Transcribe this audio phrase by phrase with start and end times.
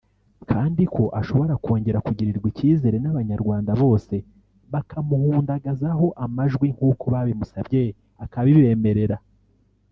[0.51, 4.15] kandi ko ashobora kongera kugirirwa ikizere n’abanyarwanda bose
[4.71, 7.83] bakamuhundagazaho amajwi nkuko babimusabye
[8.23, 9.17] akabibemerera